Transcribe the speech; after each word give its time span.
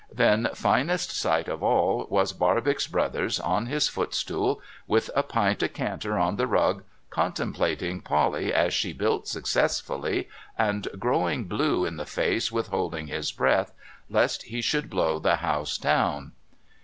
Then, 0.11 0.49
finest 0.55 1.11
sight 1.11 1.47
of 1.47 1.61
all, 1.61 2.07
was 2.09 2.33
Barbox 2.33 2.87
Brothers 2.87 3.39
on 3.39 3.67
his 3.67 3.87
footstool, 3.87 4.59
with 4.87 5.11
a 5.15 5.21
pint 5.21 5.59
decanter 5.59 6.17
on 6.17 6.37
the 6.37 6.47
rug, 6.47 6.83
contemplating 7.11 8.01
Polly 8.01 8.51
as 8.51 8.73
she 8.73 8.93
built 8.93 9.27
successfully, 9.27 10.27
and 10.57 10.87
growing 10.97 11.43
blue 11.43 11.85
in 11.85 11.97
the 11.97 12.07
face 12.07 12.51
with 12.51 12.69
holding 12.69 13.05
his 13.09 13.31
breath, 13.31 13.73
lest 14.09 14.41
he 14.41 14.59
should 14.59 14.89
blow 14.89 15.19
the 15.19 15.35
house 15.35 15.77
down. 15.77 16.31